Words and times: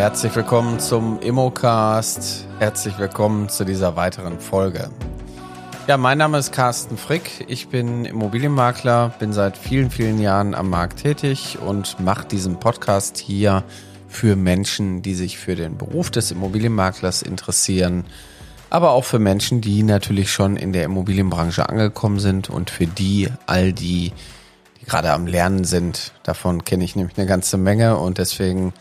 Herzlich 0.00 0.34
willkommen 0.34 0.80
zum 0.80 1.20
Immocast. 1.20 2.46
Herzlich 2.58 2.98
willkommen 2.98 3.50
zu 3.50 3.66
dieser 3.66 3.96
weiteren 3.96 4.40
Folge. 4.40 4.88
Ja, 5.88 5.98
mein 5.98 6.16
Name 6.16 6.38
ist 6.38 6.52
Carsten 6.52 6.96
Frick. 6.96 7.44
Ich 7.48 7.68
bin 7.68 8.06
Immobilienmakler, 8.06 9.12
bin 9.18 9.34
seit 9.34 9.58
vielen, 9.58 9.90
vielen 9.90 10.18
Jahren 10.18 10.54
am 10.54 10.70
Markt 10.70 11.02
tätig 11.02 11.58
und 11.60 12.00
mache 12.00 12.26
diesen 12.26 12.58
Podcast 12.58 13.18
hier 13.18 13.62
für 14.08 14.36
Menschen, 14.36 15.02
die 15.02 15.12
sich 15.12 15.36
für 15.36 15.54
den 15.54 15.76
Beruf 15.76 16.10
des 16.10 16.30
Immobilienmaklers 16.30 17.20
interessieren, 17.20 18.06
aber 18.70 18.92
auch 18.92 19.04
für 19.04 19.18
Menschen, 19.18 19.60
die 19.60 19.82
natürlich 19.82 20.32
schon 20.32 20.56
in 20.56 20.72
der 20.72 20.84
Immobilienbranche 20.84 21.68
angekommen 21.68 22.20
sind 22.20 22.48
und 22.48 22.70
für 22.70 22.86
die 22.86 23.28
all 23.44 23.74
die, 23.74 24.14
die 24.80 24.86
gerade 24.86 25.12
am 25.12 25.26
Lernen 25.26 25.64
sind. 25.64 26.14
Davon 26.22 26.64
kenne 26.64 26.84
ich 26.84 26.96
nämlich 26.96 27.18
eine 27.18 27.26
ganze 27.26 27.58
Menge 27.58 27.98
und 27.98 28.16
deswegen 28.16 28.72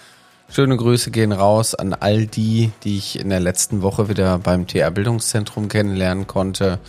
schöne 0.50 0.78
Grüße 0.78 1.12
gehen 1.12 1.32
raus 1.32 1.76
an 1.76 1.94
all 1.94 2.26
die, 2.26 2.72
die 2.84 2.98
ich 2.98 3.20
in 3.20 3.30
der 3.30 3.40
letzten 3.40 3.82
Woche 3.82 4.10
wieder 4.10 4.38
beim 4.40 4.68
TR 4.68 4.92
Bildungszentrum 4.92 5.70
kennenlernen 5.70 6.28
konnte. 6.28 6.80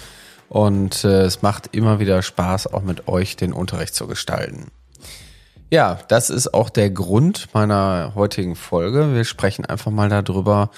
Und 0.49 1.05
äh, 1.05 1.23
es 1.23 1.43
macht 1.43 1.75
immer 1.75 2.01
wieder 2.01 2.23
Spaß, 2.23 2.73
auch 2.73 2.83
mit 2.83 3.07
euch 3.07 3.37
den 3.37 3.53
Unterricht 3.53 3.95
zu 3.95 4.07
gestalten. 4.07 4.73
Ja, 5.71 6.01
das 6.09 6.31
ist 6.31 6.53
auch 6.53 6.69
der 6.69 6.91
Grund 6.91 7.49
meiner 7.55 8.13
heutigen 8.17 8.57
Folge. 8.57 9.15
Wir 9.15 9.25
sprechen 9.25 9.65
einfach 9.65 9.93
mal 9.93 10.09
darüber, 10.09 10.71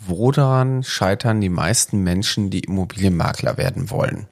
woran 0.00 0.82
scheitern 0.82 1.40
die 1.40 1.48
meisten 1.48 2.02
Menschen, 2.02 2.50
die 2.50 2.60
Immobilienmakler 2.60 3.56
werden 3.56 3.90
wollen? 3.90 4.26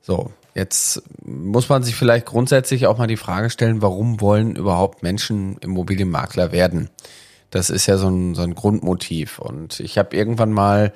So, 0.00 0.32
jetzt 0.56 1.02
muss 1.22 1.68
man 1.68 1.82
sich 1.82 1.94
vielleicht 1.94 2.26
grundsätzlich 2.26 2.86
auch 2.86 2.96
mal 2.96 3.06
die 3.06 3.18
Frage 3.18 3.50
stellen, 3.50 3.82
warum 3.82 4.20
wollen 4.22 4.56
überhaupt 4.56 5.02
Menschen 5.02 5.58
Immobilienmakler 5.58 6.50
werden? 6.50 6.88
Das 7.50 7.68
ist 7.68 7.86
ja 7.86 7.98
so 7.98 8.08
ein, 8.08 8.34
so 8.34 8.42
ein 8.42 8.54
Grundmotiv. 8.54 9.38
Und 9.38 9.80
ich 9.80 9.98
habe 9.98 10.16
irgendwann 10.16 10.52
mal 10.52 10.92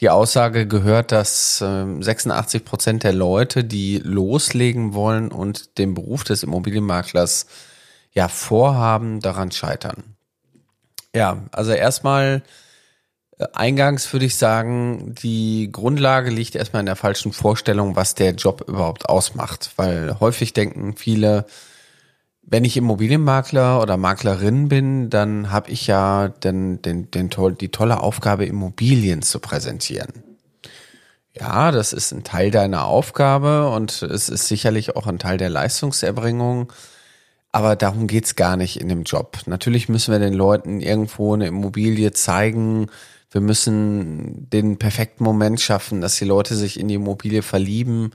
die 0.00 0.10
Aussage 0.10 0.66
gehört, 0.66 1.10
dass 1.10 1.58
86 1.58 2.60
ähm, 2.60 2.64
Prozent 2.66 3.02
der 3.02 3.14
Leute, 3.14 3.64
die 3.64 3.98
loslegen 3.98 4.92
wollen 4.92 5.32
und 5.32 5.78
den 5.78 5.94
Beruf 5.94 6.22
des 6.22 6.42
Immobilienmaklers 6.42 7.46
ja 8.12 8.28
vorhaben, 8.28 9.20
daran 9.20 9.50
scheitern. 9.50 10.16
Ja, 11.14 11.44
also 11.50 11.72
erstmal 11.72 12.42
Eingangs 13.52 14.12
würde 14.12 14.26
ich 14.26 14.36
sagen, 14.36 15.14
die 15.22 15.70
Grundlage 15.70 16.30
liegt 16.30 16.56
erstmal 16.56 16.80
in 16.80 16.86
der 16.86 16.96
falschen 16.96 17.32
Vorstellung, 17.32 17.94
was 17.94 18.14
der 18.14 18.32
Job 18.32 18.64
überhaupt 18.66 19.08
ausmacht. 19.08 19.70
Weil 19.76 20.18
häufig 20.18 20.52
denken 20.52 20.96
viele, 20.96 21.46
wenn 22.42 22.64
ich 22.64 22.76
Immobilienmakler 22.76 23.80
oder 23.80 23.96
Maklerin 23.96 24.68
bin, 24.68 25.10
dann 25.10 25.52
habe 25.52 25.70
ich 25.70 25.86
ja 25.86 26.28
den, 26.28 26.82
den, 26.82 27.10
den, 27.10 27.30
die 27.60 27.68
tolle 27.68 28.00
Aufgabe, 28.00 28.46
Immobilien 28.46 29.22
zu 29.22 29.38
präsentieren. 29.38 30.24
Ja, 31.38 31.70
das 31.70 31.92
ist 31.92 32.10
ein 32.10 32.24
Teil 32.24 32.50
deiner 32.50 32.86
Aufgabe 32.86 33.68
und 33.70 34.02
es 34.02 34.28
ist 34.28 34.48
sicherlich 34.48 34.96
auch 34.96 35.06
ein 35.06 35.20
Teil 35.20 35.38
der 35.38 35.50
Leistungserbringung. 35.50 36.72
Aber 37.52 37.76
darum 37.76 38.08
geht's 38.08 38.34
gar 38.34 38.56
nicht 38.56 38.80
in 38.80 38.88
dem 38.88 39.04
Job. 39.04 39.38
Natürlich 39.46 39.88
müssen 39.88 40.10
wir 40.10 40.18
den 40.18 40.34
Leuten 40.34 40.80
irgendwo 40.80 41.34
eine 41.34 41.46
Immobilie 41.46 42.12
zeigen, 42.12 42.88
wir 43.30 43.40
müssen 43.40 44.48
den 44.50 44.78
perfekten 44.78 45.24
Moment 45.24 45.60
schaffen, 45.60 46.00
dass 46.00 46.16
die 46.16 46.24
Leute 46.24 46.56
sich 46.56 46.80
in 46.80 46.88
die 46.88 46.94
Immobilie 46.94 47.42
verlieben. 47.42 48.12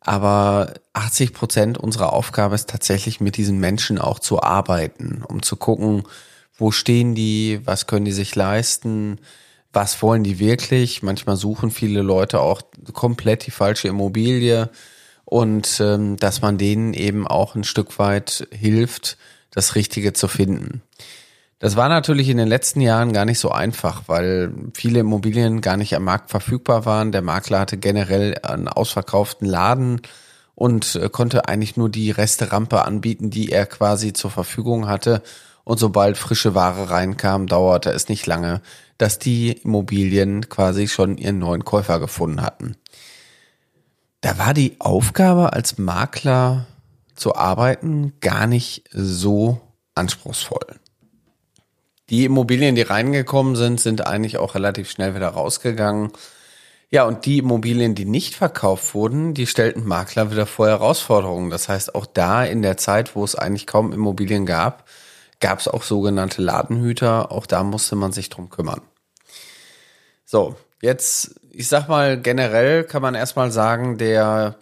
Aber 0.00 0.74
80 0.92 1.32
Prozent 1.32 1.78
unserer 1.78 2.12
Aufgabe 2.12 2.54
ist 2.54 2.68
tatsächlich 2.68 3.20
mit 3.20 3.36
diesen 3.36 3.58
Menschen 3.58 3.98
auch 3.98 4.18
zu 4.18 4.42
arbeiten, 4.42 5.22
um 5.26 5.42
zu 5.42 5.56
gucken, 5.56 6.02
wo 6.56 6.70
stehen 6.70 7.14
die, 7.14 7.60
was 7.64 7.86
können 7.86 8.04
die 8.04 8.12
sich 8.12 8.34
leisten, 8.34 9.20
was 9.72 10.02
wollen 10.02 10.24
die 10.24 10.38
wirklich. 10.38 11.02
Manchmal 11.02 11.36
suchen 11.36 11.70
viele 11.70 12.02
Leute 12.02 12.40
auch 12.40 12.62
komplett 12.92 13.46
die 13.46 13.52
falsche 13.52 13.88
Immobilie 13.88 14.70
und 15.24 15.80
ähm, 15.80 16.16
dass 16.18 16.42
man 16.42 16.58
denen 16.58 16.94
eben 16.94 17.26
auch 17.26 17.54
ein 17.54 17.64
Stück 17.64 17.98
weit 17.98 18.46
hilft, 18.50 19.16
das 19.50 19.76
Richtige 19.76 20.12
zu 20.12 20.28
finden. 20.28 20.82
Das 21.62 21.76
war 21.76 21.88
natürlich 21.88 22.28
in 22.28 22.38
den 22.38 22.48
letzten 22.48 22.80
Jahren 22.80 23.12
gar 23.12 23.24
nicht 23.24 23.38
so 23.38 23.52
einfach, 23.52 24.02
weil 24.08 24.52
viele 24.74 24.98
Immobilien 24.98 25.60
gar 25.60 25.76
nicht 25.76 25.94
am 25.94 26.02
Markt 26.02 26.28
verfügbar 26.28 26.86
waren. 26.86 27.12
Der 27.12 27.22
Makler 27.22 27.60
hatte 27.60 27.76
generell 27.76 28.36
einen 28.42 28.66
ausverkauften 28.66 29.46
Laden 29.46 30.00
und 30.56 30.96
äh, 30.96 31.08
konnte 31.08 31.46
eigentlich 31.46 31.76
nur 31.76 31.88
die 31.88 32.10
Resterampe 32.10 32.84
anbieten, 32.84 33.30
die 33.30 33.52
er 33.52 33.66
quasi 33.66 34.12
zur 34.12 34.32
Verfügung 34.32 34.88
hatte. 34.88 35.22
Und 35.62 35.78
sobald 35.78 36.18
frische 36.18 36.56
Ware 36.56 36.90
reinkam, 36.90 37.46
dauerte 37.46 37.90
es 37.90 38.08
nicht 38.08 38.26
lange, 38.26 38.60
dass 38.98 39.20
die 39.20 39.52
Immobilien 39.52 40.48
quasi 40.48 40.88
schon 40.88 41.16
ihren 41.16 41.38
neuen 41.38 41.64
Käufer 41.64 42.00
gefunden 42.00 42.42
hatten. 42.42 42.74
Da 44.20 44.36
war 44.36 44.52
die 44.52 44.74
Aufgabe 44.80 45.52
als 45.52 45.78
Makler 45.78 46.66
zu 47.14 47.36
arbeiten 47.36 48.14
gar 48.18 48.48
nicht 48.48 48.82
so 48.90 49.60
anspruchsvoll. 49.94 50.81
Die 52.12 52.26
Immobilien, 52.26 52.74
die 52.74 52.82
reingekommen 52.82 53.56
sind, 53.56 53.80
sind 53.80 54.06
eigentlich 54.06 54.36
auch 54.36 54.54
relativ 54.54 54.90
schnell 54.90 55.14
wieder 55.14 55.28
rausgegangen. 55.28 56.12
Ja, 56.90 57.04
und 57.04 57.24
die 57.24 57.38
Immobilien, 57.38 57.94
die 57.94 58.04
nicht 58.04 58.34
verkauft 58.34 58.94
wurden, 58.94 59.32
die 59.32 59.46
stellten 59.46 59.86
Makler 59.86 60.30
wieder 60.30 60.44
vor 60.44 60.68
Herausforderungen. 60.68 61.48
Das 61.48 61.70
heißt, 61.70 61.94
auch 61.94 62.04
da 62.04 62.44
in 62.44 62.60
der 62.60 62.76
Zeit, 62.76 63.16
wo 63.16 63.24
es 63.24 63.34
eigentlich 63.34 63.66
kaum 63.66 63.94
Immobilien 63.94 64.44
gab, 64.44 64.86
gab 65.40 65.58
es 65.58 65.68
auch 65.68 65.82
sogenannte 65.82 66.42
Ladenhüter. 66.42 67.32
Auch 67.32 67.46
da 67.46 67.64
musste 67.64 67.96
man 67.96 68.12
sich 68.12 68.28
drum 68.28 68.50
kümmern. 68.50 68.82
So, 70.26 70.56
jetzt, 70.82 71.40
ich 71.50 71.66
sag 71.66 71.88
mal, 71.88 72.20
generell 72.20 72.84
kann 72.84 73.00
man 73.00 73.14
erstmal 73.14 73.50
sagen, 73.50 73.96
der 73.96 74.56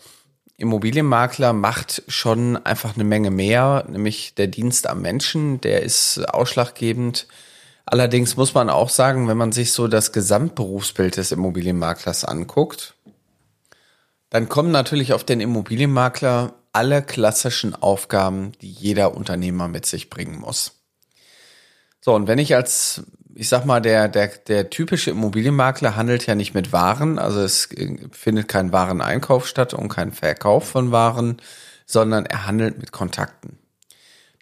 Immobilienmakler 0.60 1.54
macht 1.54 2.02
schon 2.06 2.56
einfach 2.58 2.94
eine 2.94 3.04
Menge 3.04 3.30
mehr, 3.30 3.86
nämlich 3.88 4.34
der 4.34 4.46
Dienst 4.46 4.86
am 4.86 5.00
Menschen, 5.00 5.60
der 5.62 5.82
ist 5.82 6.18
ausschlaggebend. 6.18 7.26
Allerdings 7.86 8.36
muss 8.36 8.52
man 8.52 8.68
auch 8.68 8.90
sagen, 8.90 9.26
wenn 9.26 9.38
man 9.38 9.52
sich 9.52 9.72
so 9.72 9.88
das 9.88 10.12
Gesamtberufsbild 10.12 11.16
des 11.16 11.32
Immobilienmaklers 11.32 12.26
anguckt, 12.26 12.94
dann 14.28 14.50
kommen 14.50 14.70
natürlich 14.70 15.14
auf 15.14 15.24
den 15.24 15.40
Immobilienmakler 15.40 16.52
alle 16.72 17.02
klassischen 17.02 17.74
Aufgaben, 17.74 18.52
die 18.60 18.70
jeder 18.70 19.16
Unternehmer 19.16 19.66
mit 19.66 19.86
sich 19.86 20.10
bringen 20.10 20.38
muss. 20.38 20.82
So, 22.02 22.14
und 22.14 22.28
wenn 22.28 22.38
ich 22.38 22.54
als 22.54 23.02
ich 23.34 23.48
sag 23.48 23.64
mal, 23.64 23.80
der, 23.80 24.08
der, 24.08 24.28
der 24.28 24.70
typische 24.70 25.10
Immobilienmakler 25.10 25.96
handelt 25.96 26.26
ja 26.26 26.34
nicht 26.34 26.54
mit 26.54 26.72
Waren, 26.72 27.18
also 27.18 27.40
es 27.40 27.68
findet 28.12 28.48
kein 28.48 28.72
Wareneinkauf 28.72 29.46
statt 29.46 29.74
und 29.74 29.88
kein 29.88 30.12
Verkauf 30.12 30.68
von 30.68 30.92
Waren, 30.92 31.40
sondern 31.86 32.26
er 32.26 32.46
handelt 32.46 32.78
mit 32.78 32.92
Kontakten. 32.92 33.58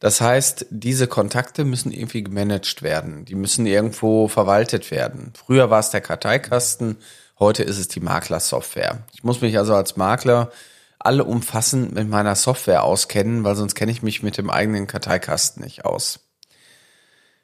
Das 0.01 0.21
heißt, 0.21 0.67
diese 0.71 1.09
Kontakte 1.09 1.65
müssen 1.65 1.91
irgendwie 1.91 2.23
gemanagt 2.23 2.83
werden. 2.83 3.25
Die 3.25 3.35
müssen 3.35 3.67
irgendwo 3.67 4.29
verwaltet 4.29 4.91
werden. 4.91 5.33
Früher 5.35 5.71
war 5.71 5.81
es 5.81 5.91
der 5.91 6.01
Karteikasten, 6.01 6.99
heute 7.39 7.65
ist 7.65 7.79
es 7.79 7.89
die 7.89 8.01
Maklersoftware. 8.01 9.05
Ich 9.13 9.25
muss 9.25 9.41
mich 9.41 9.59
also 9.59 9.75
als 9.75 9.97
Makler 9.97 10.53
alle 11.01 11.25
umfassend 11.25 11.95
mit 11.95 12.09
meiner 12.09 12.35
Software 12.35 12.83
auskennen, 12.83 13.45
weil 13.45 13.57
sonst 13.57 13.75
kenne 13.75 13.93
ich 13.93 14.03
mich 14.03 14.23
mit 14.23 14.37
dem 14.37 14.51
eigenen 14.51 14.87
Karteikasten 14.87 15.63
nicht 15.63 15.85
aus. 15.85 16.28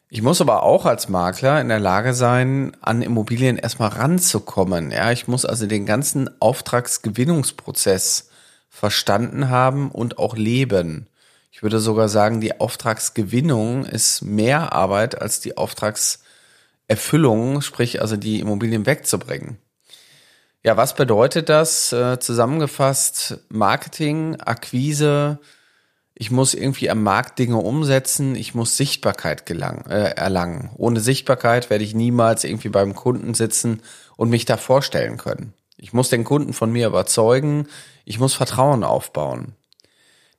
Ich 0.09 0.23
muss 0.23 0.41
aber 0.41 0.63
auch 0.63 0.87
als 0.87 1.09
Makler 1.09 1.61
in 1.61 1.69
der 1.69 1.81
Lage 1.81 2.15
sein, 2.15 2.77
an 2.81 3.03
Immobilien 3.03 3.57
erstmal 3.57 3.89
ranzukommen. 3.89 4.91
Ja, 4.91 5.11
ich 5.11 5.27
muss 5.27 5.45
also 5.45 5.67
den 5.67 5.87
ganzen 5.87 6.31
Auftragsgewinnungsprozess 6.41 8.31
verstanden 8.69 9.49
haben 9.49 9.91
und 9.91 10.19
auch 10.19 10.37
leben. 10.37 11.09
Ich 11.51 11.63
würde 11.63 11.79
sogar 11.79 12.09
sagen, 12.09 12.41
die 12.41 12.61
Auftragsgewinnung 12.61 13.87
ist 13.87 14.23
mehr 14.23 14.73
Arbeit 14.73 15.21
als 15.23 15.41
die 15.41 15.57
Auftragserfüllung, 15.57 17.61
sprich 17.61 18.01
also 18.01 18.17
die 18.17 18.41
Immobilien 18.41 18.87
wegzubringen. 18.87 19.59
Ja, 20.65 20.77
was 20.77 20.97
bedeutet 20.97 21.49
das? 21.49 21.93
Äh, 21.93 22.19
zusammengefasst, 22.19 23.39
Marketing, 23.51 24.41
Akquise, 24.41 25.39
ich 26.15 26.31
muss 26.31 26.55
irgendwie 26.55 26.91
am 26.91 27.03
Markt 27.03 27.39
Dinge 27.39 27.57
umsetzen, 27.57 28.37
ich 28.37 28.55
muss 28.55 28.77
Sichtbarkeit 28.77 29.47
gelang, 29.47 29.87
äh, 29.87 30.11
erlangen. 30.11 30.71
Ohne 30.77 31.01
Sichtbarkeit 31.01 31.71
werde 31.71 31.85
ich 31.85 31.95
niemals 31.95 32.45
irgendwie 32.45 32.69
beim 32.69 32.95
Kunden 32.95 33.35
sitzen 33.35 33.83
und 34.17 34.31
mich 34.31 34.45
da 34.45 34.57
vorstellen 34.57 35.17
können. 35.17 35.55
Ich 35.77 35.93
muss 35.93 36.11
den 36.11 36.25
Kunden 36.25 36.53
von 36.53 36.71
mir 36.71 36.87
überzeugen, 36.87 37.67
ich 38.05 38.21
muss 38.21 38.35
Vertrauen 38.35 38.85
aufbauen. 38.85 39.55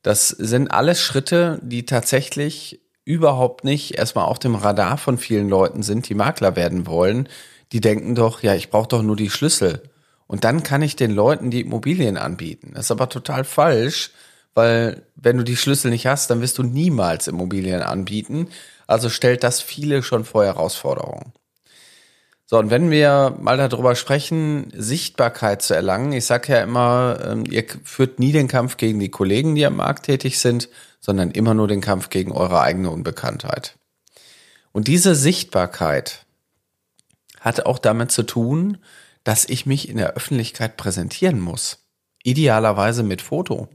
Das 0.02 0.30
sind 0.30 0.70
alles 0.70 1.02
Schritte, 1.02 1.60
die 1.62 1.86
tatsächlich 1.86 2.80
überhaupt 3.04 3.64
nicht 3.64 3.98
erstmal 3.98 4.26
auf 4.26 4.40
dem 4.40 4.56
Radar 4.56 4.98
von 4.98 5.18
vielen 5.18 5.50
Leuten 5.50 5.84
sind, 5.84 6.08
die 6.08 6.16
Makler 6.16 6.56
werden 6.56 6.88
wollen. 6.88 7.28
Die 7.72 7.82
denken 7.82 8.16
doch, 8.16 8.42
ja, 8.42 8.56
ich 8.56 8.70
brauche 8.70 8.88
doch 8.88 9.02
nur 9.02 9.16
die 9.16 9.30
Schlüssel. 9.30 9.84
Und 10.28 10.44
dann 10.44 10.64
kann 10.64 10.82
ich 10.82 10.96
den 10.96 11.12
Leuten 11.12 11.52
die 11.52 11.62
Immobilien 11.62 12.18
anbieten. 12.18 12.72
Das 12.74 12.86
ist 12.86 12.92
aber 12.92 13.10
total 13.10 13.44
falsch, 13.44 14.12
weil 14.56 15.04
wenn 15.16 15.38
du 15.38 15.44
die 15.44 15.58
Schlüssel 15.58 15.92
nicht 15.92 16.08
hast, 16.08 16.30
dann 16.32 16.42
wirst 16.42 16.58
du 16.58 16.64
niemals 16.64 17.28
Immobilien 17.28 17.82
anbieten. 17.82 18.48
Also 18.88 19.10
stellt 19.10 19.44
das 19.44 19.62
viele 19.62 20.02
schon 20.02 20.26
vor 20.26 20.46
Herausforderungen. 20.46 21.34
So, 22.48 22.60
und 22.60 22.70
wenn 22.70 22.92
wir 22.92 23.36
mal 23.40 23.58
darüber 23.58 23.96
sprechen, 23.96 24.72
Sichtbarkeit 24.76 25.64
zu 25.64 25.74
erlangen, 25.74 26.14
ich 26.14 26.26
sage 26.26 26.54
ja 26.54 26.62
immer, 26.62 27.20
ähm, 27.26 27.44
ihr 27.50 27.66
führt 27.84 28.20
nie 28.20 28.32
den 28.32 28.48
Kampf 28.48 28.78
gegen 28.78 29.00
die 29.00 29.10
Kollegen, 29.10 29.56
die 29.56 29.66
am 29.66 29.78
Markt 29.78 30.06
tätig 30.06 30.40
sind, 30.40 30.70
sondern 31.02 31.32
immer 31.32 31.56
nur 31.56 31.68
den 31.68 31.82
Kampf 31.82 32.10
gegen 32.10 32.32
eure 32.32 32.62
eigene 32.62 32.92
Unbekanntheit. 32.92 33.78
Und 34.72 34.88
diese 34.88 35.16
Sichtbarkeit 35.16 36.26
hat 37.40 37.66
auch 37.66 37.80
damit 37.80 38.12
zu 38.12 38.24
tun, 38.24 38.78
dass 39.24 39.46
ich 39.46 39.66
mich 39.66 39.90
in 39.90 39.98
der 39.98 40.14
Öffentlichkeit 40.14 40.78
präsentieren 40.78 41.40
muss. 41.40 41.80
Idealerweise 42.24 43.02
mit 43.02 43.24
Foto. 43.24 43.70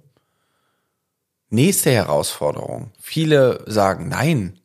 Nächste 1.51 1.91
Herausforderung. 1.91 2.93
Viele 3.01 3.65
sagen, 3.67 4.09
nein, 4.09 4.61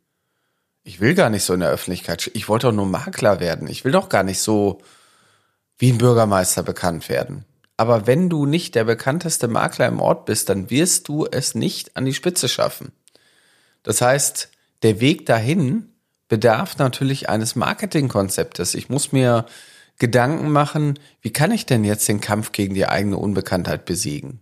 ich 0.83 1.01
will 1.01 1.15
gar 1.15 1.31
nicht 1.31 1.43
so 1.43 1.55
in 1.55 1.61
der 1.61 1.71
Öffentlichkeit. 1.71 2.29
Ich 2.35 2.47
wollte 2.47 2.67
doch 2.67 2.73
nur 2.73 2.85
Makler 2.85 3.39
werden. 3.39 3.67
Ich 3.67 3.83
will 3.83 3.91
doch 3.91 4.07
gar 4.07 4.21
nicht 4.21 4.39
so 4.39 4.81
wie 5.79 5.91
ein 5.91 5.97
Bürgermeister 5.97 6.61
bekannt 6.61 7.09
werden. 7.09 7.43
Aber 7.75 8.05
wenn 8.05 8.29
du 8.29 8.45
nicht 8.45 8.75
der 8.75 8.83
bekannteste 8.83 9.47
Makler 9.47 9.87
im 9.87 9.99
Ort 9.99 10.25
bist, 10.25 10.47
dann 10.49 10.69
wirst 10.69 11.07
du 11.07 11.25
es 11.25 11.55
nicht 11.55 11.97
an 11.97 12.05
die 12.05 12.13
Spitze 12.13 12.47
schaffen. 12.47 12.91
Das 13.81 14.01
heißt, 14.01 14.49
der 14.83 14.99
Weg 14.99 15.25
dahin 15.25 15.89
bedarf 16.27 16.77
natürlich 16.77 17.29
eines 17.29 17.55
Marketingkonzeptes. 17.55 18.75
Ich 18.75 18.89
muss 18.89 19.11
mir 19.11 19.45
Gedanken 19.97 20.51
machen, 20.51 20.99
wie 21.21 21.33
kann 21.33 21.51
ich 21.51 21.65
denn 21.65 21.83
jetzt 21.83 22.07
den 22.07 22.21
Kampf 22.21 22.51
gegen 22.51 22.75
die 22.75 22.85
eigene 22.85 23.17
Unbekanntheit 23.17 23.85
besiegen? 23.85 24.41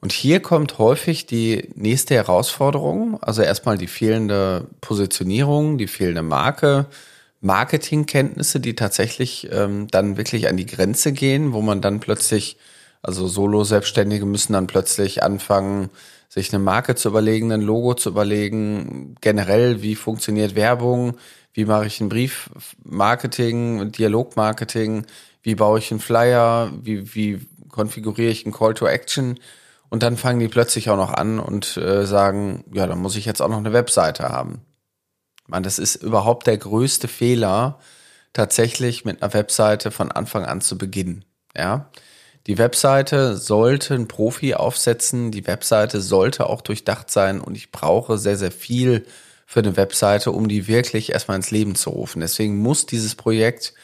Und 0.00 0.12
hier 0.12 0.40
kommt 0.40 0.78
häufig 0.78 1.26
die 1.26 1.70
nächste 1.74 2.14
Herausforderung, 2.14 3.20
also 3.20 3.42
erstmal 3.42 3.76
die 3.78 3.88
fehlende 3.88 4.68
Positionierung, 4.80 5.76
die 5.76 5.88
fehlende 5.88 6.22
Marke, 6.22 6.86
Marketingkenntnisse, 7.40 8.60
die 8.60 8.74
tatsächlich 8.74 9.48
ähm, 9.50 9.88
dann 9.90 10.16
wirklich 10.16 10.48
an 10.48 10.56
die 10.56 10.66
Grenze 10.66 11.12
gehen, 11.12 11.52
wo 11.52 11.62
man 11.62 11.80
dann 11.80 11.98
plötzlich, 11.98 12.56
also 13.02 13.26
Solo-Selbstständige 13.26 14.24
müssen 14.24 14.52
dann 14.52 14.68
plötzlich 14.68 15.22
anfangen, 15.22 15.90
sich 16.28 16.52
eine 16.52 16.62
Marke 16.62 16.94
zu 16.94 17.08
überlegen, 17.08 17.50
ein 17.52 17.62
Logo 17.62 17.94
zu 17.94 18.10
überlegen, 18.10 19.16
generell, 19.20 19.82
wie 19.82 19.96
funktioniert 19.96 20.54
Werbung, 20.54 21.16
wie 21.54 21.64
mache 21.64 21.86
ich 21.86 22.00
ein 22.00 22.08
Briefmarketing, 22.08 23.90
Dialogmarketing, 23.90 25.06
wie 25.42 25.54
baue 25.56 25.78
ich 25.80 25.90
einen 25.90 26.00
Flyer, 26.00 26.70
wie, 26.82 27.14
wie 27.14 27.40
konfiguriere 27.68 28.30
ich 28.30 28.44
einen 28.44 28.54
Call 28.54 28.74
to 28.74 28.86
Action 28.86 29.38
und 29.90 30.02
dann 30.02 30.16
fangen 30.16 30.40
die 30.40 30.48
plötzlich 30.48 30.90
auch 30.90 30.96
noch 30.96 31.12
an 31.12 31.38
und 31.38 31.76
äh, 31.76 32.06
sagen, 32.06 32.64
ja, 32.72 32.86
dann 32.86 32.98
muss 32.98 33.16
ich 33.16 33.24
jetzt 33.24 33.40
auch 33.40 33.48
noch 33.48 33.58
eine 33.58 33.72
Webseite 33.72 34.28
haben. 34.28 34.62
Man, 35.46 35.62
das 35.62 35.78
ist 35.78 35.96
überhaupt 35.96 36.46
der 36.46 36.58
größte 36.58 37.08
Fehler, 37.08 37.78
tatsächlich 38.32 39.04
mit 39.04 39.22
einer 39.22 39.32
Webseite 39.32 39.90
von 39.90 40.12
Anfang 40.12 40.44
an 40.44 40.60
zu 40.60 40.76
beginnen. 40.76 41.24
Ja, 41.56 41.90
die 42.46 42.56
Webseite 42.56 43.36
sollte 43.36 43.94
ein 43.94 44.08
Profi 44.08 44.54
aufsetzen. 44.54 45.30
Die 45.30 45.46
Webseite 45.46 46.00
sollte 46.00 46.46
auch 46.46 46.62
durchdacht 46.62 47.10
sein 47.10 47.40
und 47.40 47.56
ich 47.56 47.72
brauche 47.72 48.16
sehr, 48.16 48.36
sehr 48.36 48.52
viel 48.52 49.06
für 49.44 49.60
eine 49.60 49.76
Webseite, 49.76 50.30
um 50.30 50.48
die 50.48 50.66
wirklich 50.66 51.12
erstmal 51.12 51.36
ins 51.36 51.50
Leben 51.50 51.74
zu 51.74 51.90
rufen. 51.90 52.20
Deswegen 52.20 52.58
muss 52.58 52.86
dieses 52.86 53.14
Projekt 53.14 53.74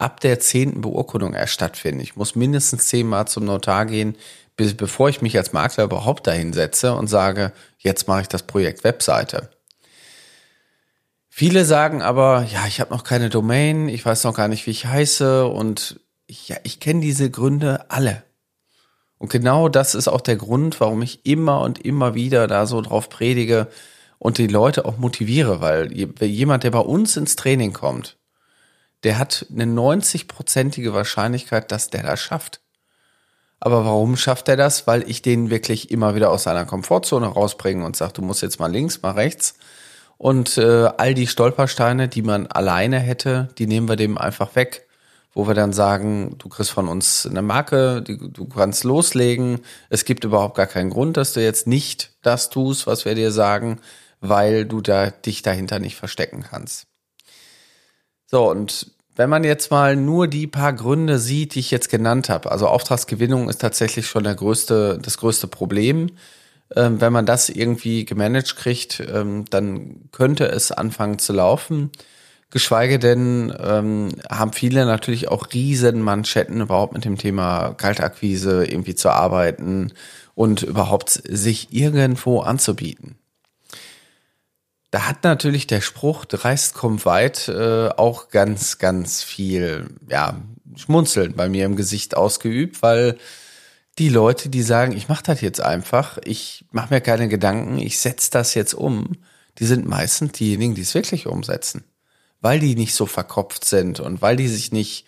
ab 0.00 0.20
der 0.20 0.40
zehnten 0.40 0.80
Beurkundung 0.80 1.34
erst 1.34 1.52
stattfinden. 1.52 2.00
Ich 2.00 2.16
muss 2.16 2.34
mindestens 2.34 2.88
zehnmal 2.88 3.28
zum 3.28 3.44
Notar 3.44 3.86
gehen, 3.86 4.16
bis, 4.56 4.74
bevor 4.74 5.08
ich 5.08 5.22
mich 5.22 5.36
als 5.36 5.52
Makler 5.52 5.84
überhaupt 5.84 6.26
dahin 6.26 6.52
setze 6.52 6.94
und 6.94 7.06
sage, 7.06 7.52
jetzt 7.78 8.08
mache 8.08 8.22
ich 8.22 8.28
das 8.28 8.42
Projekt 8.42 8.84
Webseite. 8.84 9.50
Viele 11.28 11.64
sagen 11.64 12.02
aber, 12.02 12.46
ja, 12.52 12.66
ich 12.66 12.80
habe 12.80 12.92
noch 12.92 13.04
keine 13.04 13.30
Domain, 13.30 13.88
ich 13.88 14.04
weiß 14.04 14.24
noch 14.24 14.34
gar 14.34 14.48
nicht, 14.48 14.66
wie 14.66 14.72
ich 14.72 14.86
heiße 14.86 15.46
und 15.46 16.00
ja, 16.28 16.56
ich 16.64 16.80
kenne 16.80 17.00
diese 17.00 17.30
Gründe 17.30 17.90
alle. 17.90 18.22
Und 19.18 19.30
genau 19.30 19.68
das 19.68 19.94
ist 19.94 20.08
auch 20.08 20.20
der 20.20 20.36
Grund, 20.36 20.80
warum 20.80 21.02
ich 21.02 21.26
immer 21.26 21.60
und 21.60 21.78
immer 21.84 22.14
wieder 22.14 22.46
da 22.46 22.66
so 22.66 22.80
drauf 22.80 23.08
predige 23.10 23.68
und 24.18 24.38
die 24.38 24.46
Leute 24.46 24.84
auch 24.84 24.98
motiviere, 24.98 25.60
weil 25.60 25.92
jemand, 25.92 26.64
der 26.64 26.70
bei 26.70 26.78
uns 26.78 27.16
ins 27.16 27.36
Training 27.36 27.72
kommt, 27.72 28.18
der 29.04 29.18
hat 29.18 29.46
eine 29.50 29.64
90-prozentige 29.64 30.92
Wahrscheinlichkeit, 30.92 31.72
dass 31.72 31.90
der 31.90 32.02
das 32.02 32.20
schafft. 32.20 32.60
Aber 33.60 33.84
warum 33.84 34.16
schafft 34.16 34.48
er 34.48 34.56
das? 34.56 34.86
Weil 34.86 35.08
ich 35.08 35.22
den 35.22 35.50
wirklich 35.50 35.90
immer 35.90 36.14
wieder 36.14 36.30
aus 36.30 36.44
seiner 36.44 36.64
Komfortzone 36.64 37.26
rausbringe 37.26 37.84
und 37.84 37.94
sage, 37.94 38.14
du 38.14 38.22
musst 38.22 38.42
jetzt 38.42 38.58
mal 38.58 38.72
links, 38.72 39.02
mal 39.02 39.12
rechts. 39.12 39.54
Und 40.16 40.58
äh, 40.58 40.90
all 40.96 41.14
die 41.14 41.26
Stolpersteine, 41.26 42.08
die 42.08 42.22
man 42.22 42.46
alleine 42.46 42.98
hätte, 42.98 43.48
die 43.58 43.66
nehmen 43.66 43.88
wir 43.88 43.96
dem 43.96 44.18
einfach 44.18 44.54
weg. 44.54 44.86
Wo 45.32 45.46
wir 45.46 45.54
dann 45.54 45.72
sagen, 45.72 46.36
du 46.38 46.48
kriegst 46.48 46.72
von 46.72 46.88
uns 46.88 47.24
eine 47.24 47.40
Marke, 47.40 48.02
die, 48.02 48.18
du 48.18 48.46
kannst 48.46 48.82
loslegen. 48.82 49.60
Es 49.88 50.04
gibt 50.04 50.24
überhaupt 50.24 50.56
gar 50.56 50.66
keinen 50.66 50.90
Grund, 50.90 51.16
dass 51.16 51.34
du 51.34 51.40
jetzt 51.42 51.68
nicht 51.68 52.10
das 52.22 52.50
tust, 52.50 52.88
was 52.88 53.04
wir 53.04 53.14
dir 53.14 53.30
sagen, 53.30 53.78
weil 54.20 54.64
du 54.64 54.80
da 54.80 55.10
dich 55.10 55.42
dahinter 55.42 55.78
nicht 55.78 55.96
verstecken 55.96 56.42
kannst. 56.42 56.89
So, 58.30 58.48
und 58.48 58.86
wenn 59.16 59.28
man 59.28 59.42
jetzt 59.42 59.72
mal 59.72 59.96
nur 59.96 60.28
die 60.28 60.46
paar 60.46 60.72
Gründe 60.72 61.18
sieht, 61.18 61.56
die 61.56 61.58
ich 61.58 61.72
jetzt 61.72 61.90
genannt 61.90 62.28
habe, 62.28 62.52
also 62.52 62.68
Auftragsgewinnung 62.68 63.48
ist 63.48 63.60
tatsächlich 63.60 64.06
schon 64.06 64.22
der 64.22 64.36
größte, 64.36 65.00
das 65.02 65.18
größte 65.18 65.48
Problem. 65.48 66.12
Ähm, 66.76 67.00
wenn 67.00 67.12
man 67.12 67.26
das 67.26 67.48
irgendwie 67.48 68.04
gemanagt 68.04 68.54
kriegt, 68.54 69.02
ähm, 69.12 69.46
dann 69.50 70.08
könnte 70.12 70.46
es 70.46 70.70
anfangen 70.70 71.18
zu 71.18 71.32
laufen. 71.32 71.90
Geschweige 72.50 73.00
denn 73.00 73.52
ähm, 73.58 74.10
haben 74.30 74.52
viele 74.52 74.86
natürlich 74.86 75.26
auch 75.26 75.48
riesen 75.52 76.00
Manschetten 76.00 76.60
überhaupt 76.60 76.94
mit 76.94 77.04
dem 77.04 77.18
Thema 77.18 77.74
Kaltakquise 77.74 78.64
irgendwie 78.64 78.94
zu 78.94 79.10
arbeiten 79.10 79.92
und 80.36 80.62
überhaupt 80.62 81.10
sich 81.10 81.72
irgendwo 81.72 82.40
anzubieten. 82.42 83.19
Da 84.90 85.06
hat 85.06 85.22
natürlich 85.22 85.66
der 85.66 85.80
Spruch 85.80 86.24
dreist 86.24 86.74
kommt 86.74 87.06
weit 87.06 87.48
äh, 87.48 87.88
auch 87.88 88.28
ganz, 88.28 88.78
ganz 88.78 89.22
viel, 89.22 89.88
ja, 90.08 90.40
Schmunzeln 90.76 91.34
bei 91.34 91.48
mir 91.48 91.64
im 91.64 91.76
Gesicht 91.76 92.16
ausgeübt, 92.16 92.82
weil 92.82 93.18
die 93.98 94.08
Leute, 94.08 94.48
die 94.48 94.62
sagen, 94.62 94.92
ich 94.92 95.08
mache 95.08 95.22
das 95.24 95.40
jetzt 95.40 95.60
einfach, 95.60 96.18
ich 96.24 96.64
mache 96.70 96.94
mir 96.94 97.00
keine 97.00 97.28
Gedanken, 97.28 97.78
ich 97.78 97.98
setze 97.98 98.30
das 98.30 98.54
jetzt 98.54 98.74
um, 98.74 99.16
die 99.58 99.66
sind 99.66 99.86
meistens 99.86 100.32
diejenigen, 100.32 100.74
die 100.74 100.82
es 100.82 100.94
wirklich 100.94 101.26
umsetzen. 101.26 101.84
Weil 102.40 102.60
die 102.60 102.74
nicht 102.74 102.94
so 102.94 103.04
verkopft 103.04 103.64
sind 103.66 104.00
und 104.00 104.22
weil 104.22 104.36
die 104.36 104.48
sich 104.48 104.72
nicht, 104.72 105.04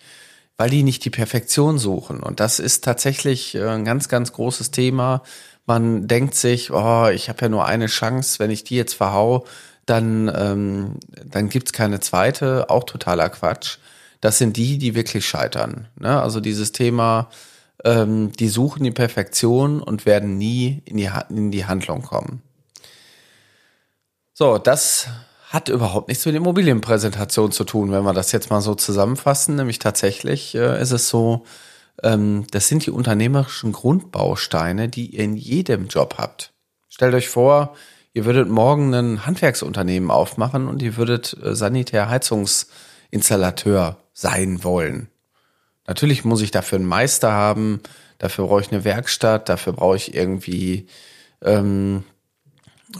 weil 0.57 0.69
die 0.69 0.83
nicht 0.83 1.03
die 1.03 1.09
Perfektion 1.09 1.79
suchen. 1.79 2.21
Und 2.21 2.39
das 2.39 2.59
ist 2.59 2.83
tatsächlich 2.83 3.55
äh, 3.55 3.67
ein 3.67 3.85
ganz, 3.85 4.07
ganz 4.07 4.33
großes 4.33 4.69
Thema. 4.69 5.23
Man 5.65 6.07
denkt 6.07 6.35
sich, 6.35 6.71
oh, 6.71 7.07
ich 7.07 7.29
habe 7.29 7.41
ja 7.41 7.49
nur 7.49 7.65
eine 7.65 7.87
Chance, 7.87 8.37
wenn 8.37 8.51
ich 8.51 8.63
die 8.63 8.75
jetzt 8.75 8.93
verhau, 8.93 9.45
dann, 9.85 10.31
ähm, 10.35 10.95
dann 11.25 11.49
gibt's 11.49 11.73
keine 11.73 11.99
zweite, 11.99 12.69
auch 12.69 12.83
totaler 12.83 13.29
Quatsch. 13.29 13.77
Das 14.21 14.37
sind 14.37 14.55
die, 14.55 14.77
die 14.77 14.95
wirklich 14.95 15.25
scheitern. 15.25 15.87
Ne? 15.99 16.21
Also 16.21 16.39
dieses 16.39 16.71
Thema, 16.71 17.29
ähm, 17.83 18.31
die 18.31 18.47
suchen 18.47 18.83
die 18.83 18.91
Perfektion 18.91 19.81
und 19.81 20.05
werden 20.05 20.37
nie 20.37 20.81
in 20.85 20.97
die, 20.97 21.09
in 21.29 21.51
die 21.51 21.65
Handlung 21.65 22.01
kommen. 22.01 22.41
So, 24.33 24.57
das 24.57 25.07
hat 25.49 25.69
überhaupt 25.69 26.07
nichts 26.07 26.25
mit 26.25 26.35
Immobilienpräsentation 26.35 27.51
zu 27.51 27.63
tun, 27.63 27.91
wenn 27.91 28.03
wir 28.03 28.13
das 28.13 28.31
jetzt 28.31 28.49
mal 28.49 28.61
so 28.61 28.73
zusammenfassen. 28.73 29.55
Nämlich 29.55 29.77
tatsächlich 29.77 30.55
äh, 30.55 30.81
ist 30.81 30.91
es 30.91 31.09
so, 31.09 31.43
ähm, 32.01 32.47
das 32.49 32.67
sind 32.67 32.85
die 32.85 32.91
unternehmerischen 32.91 33.71
Grundbausteine, 33.71 34.89
die 34.89 35.15
ihr 35.15 35.23
in 35.23 35.35
jedem 35.35 35.87
Job 35.87 36.15
habt. 36.17 36.53
Stellt 36.89 37.13
euch 37.13 37.29
vor, 37.29 37.75
ihr 38.13 38.25
würdet 38.25 38.49
morgen 38.49 38.93
ein 38.93 39.25
Handwerksunternehmen 39.25 40.11
aufmachen 40.11 40.67
und 40.67 40.81
ihr 40.81 40.97
würdet 40.97 41.37
äh, 41.43 41.55
Sanitärheizungsinstallateur 41.55 43.97
sein 44.13 44.63
wollen. 44.63 45.07
Natürlich 45.87 46.23
muss 46.23 46.41
ich 46.41 46.51
dafür 46.51 46.77
einen 46.77 46.87
Meister 46.87 47.31
haben, 47.31 47.81
dafür 48.19 48.47
brauche 48.47 48.61
ich 48.61 48.71
eine 48.71 48.85
Werkstatt, 48.85 49.49
dafür 49.49 49.73
brauche 49.73 49.97
ich 49.97 50.15
irgendwie 50.15 50.87
ähm, 51.41 52.03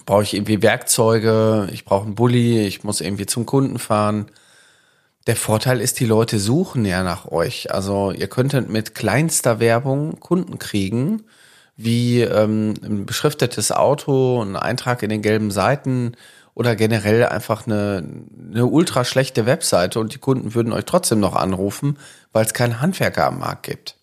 brauche 0.06 0.24
ich 0.24 0.34
irgendwie 0.34 0.62
Werkzeuge, 0.62 1.70
ich 1.72 1.86
brauche 1.86 2.06
einen 2.06 2.16
Bulli, 2.16 2.66
ich 2.66 2.84
muss 2.84 3.02
irgendwie 3.02 3.26
zum 3.26 3.46
Kunden 3.46 3.80
fahren. 3.80 4.28
Der 5.28 5.36
Vorteil 5.36 5.80
ist, 5.80 6.00
die 6.00 6.06
Leute 6.06 6.40
suchen 6.40 6.84
ja 6.84 7.04
nach 7.04 7.32
euch. 7.32 7.72
Also 7.72 8.12
ihr 8.12 8.28
könntet 8.28 8.70
mit 8.70 8.96
kleinster 8.96 9.60
Werbung 9.60 10.20
Kunden 10.20 10.60
kriegen 10.60 11.24
wie 11.76 12.22
ähm, 12.22 12.76
ein 12.84 13.06
beschriftetes 13.06 13.72
Auto, 13.72 14.42
ein 14.42 14.56
Eintrag 14.56 15.04
in 15.04 15.10
den 15.10 15.22
gelben 15.22 15.52
Seiten 15.52 16.16
oder 16.54 16.76
generell 16.76 17.26
einfach 17.26 17.66
eine, 17.66 18.04
eine 18.52 18.66
ultra 18.66 19.06
schlechte 19.06 19.46
Webseite 19.46 20.00
und 20.00 20.14
die 20.14 20.20
Kunden 20.20 20.54
würden 20.54 20.74
euch 20.74 20.86
trotzdem 20.86 21.20
noch 21.20 21.36
anrufen, 21.36 21.98
weil 22.32 22.46
es 22.46 22.54
keinen 22.54 22.80
Handwerker 22.80 23.26
am 23.26 23.40
Markt 23.40 23.64
gibt. 23.64 23.98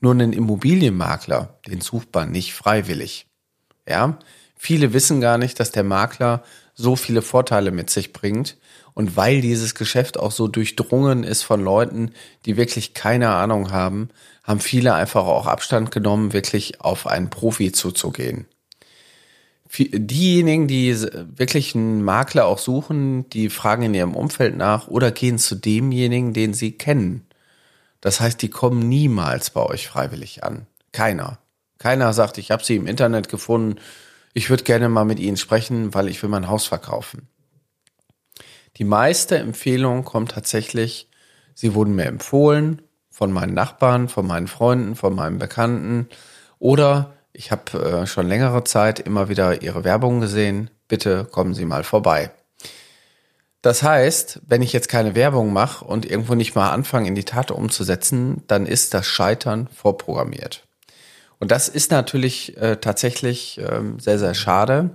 Nur 0.00 0.12
einen 0.12 0.32
Immobilienmakler, 0.32 1.58
den 1.66 1.80
sucht 1.80 2.08
man 2.12 2.30
nicht 2.30 2.54
freiwillig. 2.54 3.26
Ja, 3.88 4.18
viele 4.56 4.92
wissen 4.92 5.20
gar 5.20 5.38
nicht, 5.38 5.60
dass 5.60 5.70
der 5.70 5.84
Makler 5.84 6.42
so 6.74 6.96
viele 6.96 7.22
Vorteile 7.22 7.70
mit 7.70 7.88
sich 7.88 8.12
bringt. 8.12 8.56
Und 8.94 9.16
weil 9.16 9.40
dieses 9.40 9.74
Geschäft 9.74 10.18
auch 10.18 10.30
so 10.30 10.46
durchdrungen 10.46 11.24
ist 11.24 11.42
von 11.42 11.62
Leuten, 11.62 12.12
die 12.46 12.56
wirklich 12.56 12.94
keine 12.94 13.30
Ahnung 13.30 13.72
haben, 13.72 14.08
haben 14.44 14.60
viele 14.60 14.94
einfach 14.94 15.26
auch 15.26 15.46
Abstand 15.46 15.90
genommen, 15.90 16.32
wirklich 16.32 16.80
auf 16.80 17.06
einen 17.06 17.28
Profi 17.28 17.72
zuzugehen. 17.72 18.46
Diejenigen, 19.76 20.68
die 20.68 20.94
wirklich 20.94 21.74
einen 21.74 22.04
Makler 22.04 22.46
auch 22.46 22.58
suchen, 22.58 23.28
die 23.30 23.50
fragen 23.50 23.82
in 23.82 23.94
ihrem 23.94 24.14
Umfeld 24.14 24.56
nach 24.56 24.86
oder 24.86 25.10
gehen 25.10 25.38
zu 25.38 25.56
demjenigen, 25.56 26.32
den 26.32 26.54
sie 26.54 26.72
kennen. 26.72 27.26
Das 28.00 28.20
heißt, 28.20 28.40
die 28.40 28.50
kommen 28.50 28.88
niemals 28.88 29.50
bei 29.50 29.62
euch 29.62 29.88
freiwillig 29.88 30.44
an. 30.44 30.66
Keiner. 30.92 31.38
Keiner 31.78 32.12
sagt, 32.12 32.38
ich 32.38 32.52
habe 32.52 32.62
sie 32.62 32.76
im 32.76 32.86
Internet 32.86 33.28
gefunden, 33.28 33.80
ich 34.32 34.50
würde 34.50 34.62
gerne 34.62 34.88
mal 34.88 35.04
mit 35.04 35.18
ihnen 35.18 35.36
sprechen, 35.36 35.94
weil 35.94 36.08
ich 36.08 36.22
will 36.22 36.30
mein 36.30 36.48
Haus 36.48 36.66
verkaufen. 36.66 37.28
Die 38.76 38.84
meiste 38.84 39.38
Empfehlung 39.38 40.04
kommt 40.04 40.32
tatsächlich, 40.32 41.08
sie 41.54 41.74
wurden 41.74 41.94
mir 41.94 42.06
empfohlen 42.06 42.82
von 43.10 43.30
meinen 43.32 43.54
Nachbarn, 43.54 44.08
von 44.08 44.26
meinen 44.26 44.48
Freunden, 44.48 44.96
von 44.96 45.14
meinen 45.14 45.38
Bekannten 45.38 46.08
oder 46.58 47.14
ich 47.32 47.50
habe 47.50 47.78
äh, 47.78 48.06
schon 48.06 48.28
längere 48.28 48.64
Zeit 48.64 49.00
immer 49.00 49.28
wieder 49.28 49.60
Ihre 49.60 49.82
Werbung 49.82 50.20
gesehen. 50.20 50.70
Bitte 50.86 51.24
kommen 51.24 51.52
Sie 51.52 51.64
mal 51.64 51.82
vorbei. 51.82 52.30
Das 53.60 53.82
heißt, 53.82 54.40
wenn 54.46 54.62
ich 54.62 54.72
jetzt 54.72 54.88
keine 54.88 55.14
Werbung 55.14 55.52
mache 55.52 55.84
und 55.84 56.04
irgendwo 56.08 56.34
nicht 56.34 56.54
mal 56.54 56.70
anfange, 56.70 57.08
in 57.08 57.14
die 57.14 57.24
Tat 57.24 57.50
umzusetzen, 57.50 58.44
dann 58.46 58.66
ist 58.66 58.94
das 58.94 59.06
Scheitern 59.06 59.68
vorprogrammiert. 59.74 60.64
Und 61.40 61.50
das 61.50 61.68
ist 61.68 61.90
natürlich 61.90 62.56
äh, 62.56 62.76
tatsächlich 62.76 63.58
ähm, 63.58 63.98
sehr, 63.98 64.18
sehr 64.18 64.34
schade, 64.34 64.90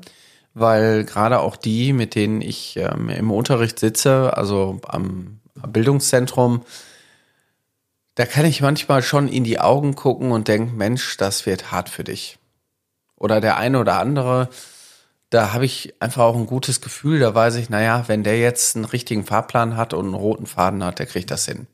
weil 0.59 1.03
gerade 1.05 1.39
auch 1.39 1.55
die, 1.55 1.93
mit 1.93 2.15
denen 2.15 2.41
ich 2.41 2.77
ähm, 2.77 3.09
im 3.09 3.31
Unterricht 3.31 3.79
sitze, 3.79 4.35
also 4.35 4.79
am 4.87 5.39
Bildungszentrum, 5.67 6.63
da 8.15 8.25
kann 8.25 8.45
ich 8.45 8.61
manchmal 8.61 9.01
schon 9.01 9.27
in 9.27 9.43
die 9.43 9.59
Augen 9.59 9.95
gucken 9.95 10.31
und 10.31 10.47
denken, 10.47 10.75
Mensch, 10.75 11.17
das 11.17 11.45
wird 11.45 11.71
hart 11.71 11.89
für 11.89 12.03
dich. 12.03 12.37
Oder 13.15 13.41
der 13.41 13.57
eine 13.57 13.79
oder 13.79 13.99
andere, 13.99 14.49
da 15.29 15.53
habe 15.53 15.65
ich 15.65 15.93
einfach 16.01 16.23
auch 16.23 16.35
ein 16.35 16.47
gutes 16.47 16.81
Gefühl, 16.81 17.19
da 17.19 17.33
weiß 17.33 17.55
ich, 17.55 17.69
naja, 17.69 18.05
wenn 18.07 18.23
der 18.23 18.39
jetzt 18.39 18.75
einen 18.75 18.85
richtigen 18.85 19.25
Fahrplan 19.25 19.77
hat 19.77 19.93
und 19.93 20.05
einen 20.05 20.13
roten 20.15 20.47
Faden 20.47 20.83
hat, 20.83 20.99
der 20.99 21.05
kriegt 21.05 21.31
das 21.31 21.45
hin. 21.45 21.67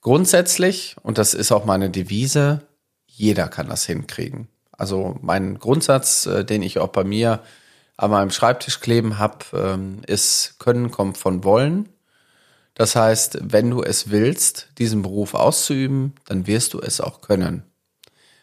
Grundsätzlich, 0.00 0.96
und 1.02 1.18
das 1.18 1.34
ist 1.34 1.52
auch 1.52 1.64
meine 1.64 1.90
Devise, 1.90 2.66
jeder 3.06 3.48
kann 3.48 3.68
das 3.68 3.86
hinkriegen. 3.86 4.48
Also 4.78 5.18
mein 5.20 5.58
Grundsatz, 5.58 6.24
äh, 6.24 6.44
den 6.44 6.62
ich 6.62 6.78
auch 6.78 6.88
bei 6.88 7.04
mir 7.04 7.42
an 7.98 8.12
meinem 8.12 8.30
Schreibtisch 8.30 8.80
kleben 8.80 9.18
habe, 9.18 9.44
ähm, 9.52 10.00
ist, 10.06 10.54
Können 10.58 10.90
kommt 10.90 11.18
von 11.18 11.44
Wollen. 11.44 11.90
Das 12.74 12.94
heißt, 12.94 13.38
wenn 13.42 13.70
du 13.70 13.82
es 13.82 14.10
willst, 14.10 14.68
diesen 14.78 15.02
Beruf 15.02 15.34
auszuüben, 15.34 16.14
dann 16.26 16.46
wirst 16.46 16.74
du 16.74 16.80
es 16.80 17.00
auch 17.00 17.20
können. 17.20 17.64